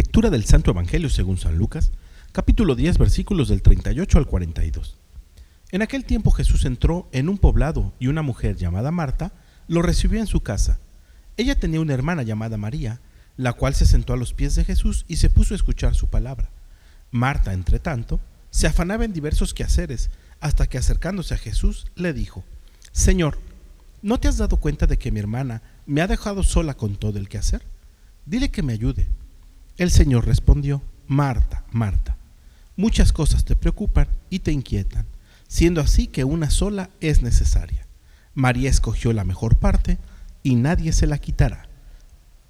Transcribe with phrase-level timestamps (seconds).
[0.00, 1.92] Lectura del Santo Evangelio según San Lucas,
[2.32, 4.96] capítulo 10, versículos del 38 al 42.
[5.72, 9.30] En aquel tiempo Jesús entró en un poblado y una mujer llamada Marta
[9.68, 10.78] lo recibió en su casa.
[11.36, 12.98] Ella tenía una hermana llamada María,
[13.36, 16.06] la cual se sentó a los pies de Jesús y se puso a escuchar su
[16.06, 16.48] palabra.
[17.10, 18.20] Marta, entre tanto,
[18.50, 20.08] se afanaba en diversos quehaceres,
[20.40, 22.42] hasta que acercándose a Jesús le dijo,
[22.92, 23.38] Señor,
[24.00, 27.18] ¿no te has dado cuenta de que mi hermana me ha dejado sola con todo
[27.18, 27.60] el quehacer?
[28.24, 29.06] Dile que me ayude.
[29.80, 32.18] El Señor respondió, Marta, Marta,
[32.76, 35.06] muchas cosas te preocupan y te inquietan,
[35.48, 37.86] siendo así que una sola es necesaria.
[38.34, 39.96] María escogió la mejor parte
[40.42, 41.66] y nadie se la quitará.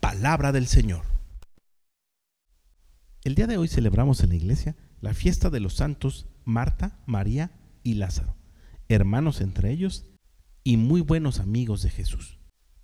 [0.00, 1.04] Palabra del Señor.
[3.22, 7.52] El día de hoy celebramos en la iglesia la fiesta de los santos Marta, María
[7.84, 8.34] y Lázaro,
[8.88, 10.04] hermanos entre ellos
[10.64, 12.40] y muy buenos amigos de Jesús.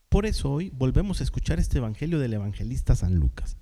[0.09, 3.57] Por eso hoy volvemos a escuchar este Evangelio del evangelista San Lucas,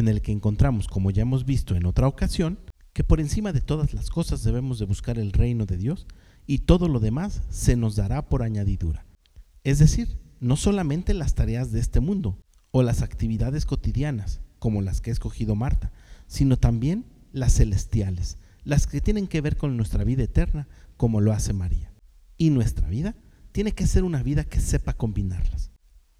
[0.00, 2.58] en el que encontramos, como ya hemos visto en otra ocasión,
[2.92, 6.06] que por encima de todas las cosas debemos de buscar el reino de Dios
[6.46, 9.06] y todo lo demás se nos dará por añadidura.
[9.62, 12.38] Es decir, no solamente las tareas de este mundo
[12.72, 15.92] o las actividades cotidianas, como las que ha escogido Marta,
[16.26, 21.32] sino también las celestiales, las que tienen que ver con nuestra vida eterna, como lo
[21.32, 21.92] hace María.
[22.36, 23.14] Y nuestra vida
[23.52, 25.70] tiene que ser una vida que sepa combinarlas.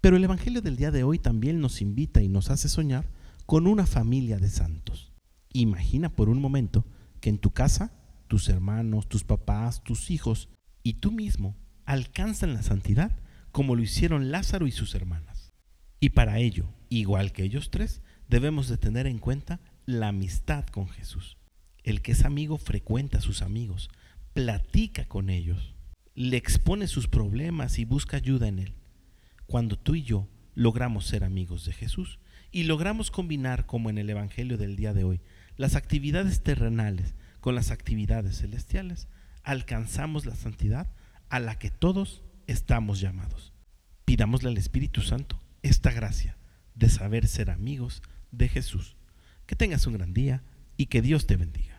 [0.01, 3.05] Pero el Evangelio del día de hoy también nos invita y nos hace soñar
[3.45, 5.11] con una familia de santos.
[5.53, 6.85] Imagina por un momento
[7.19, 7.93] que en tu casa
[8.27, 10.49] tus hermanos, tus papás, tus hijos
[10.83, 13.17] y tú mismo alcanzan la santidad
[13.51, 15.51] como lo hicieron Lázaro y sus hermanas.
[15.99, 20.87] Y para ello, igual que ellos tres, debemos de tener en cuenta la amistad con
[20.87, 21.37] Jesús.
[21.83, 23.89] El que es amigo frecuenta a sus amigos,
[24.33, 25.75] platica con ellos,
[26.15, 28.75] le expone sus problemas y busca ayuda en él.
[29.45, 32.19] Cuando tú y yo logramos ser amigos de Jesús,
[32.51, 35.21] y logramos combinar, como en el Evangelio del día de hoy,
[35.57, 39.07] las actividades terrenales con las actividades celestiales,
[39.43, 40.87] alcanzamos la santidad
[41.29, 43.53] a la que todos estamos llamados.
[44.05, 46.37] Pidámosle al Espíritu Santo esta gracia
[46.75, 48.95] de saber ser amigos de Jesús.
[49.45, 50.43] Que tengas un gran día
[50.77, 51.70] y que Dios te bendiga.